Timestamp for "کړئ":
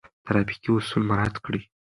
1.45-1.61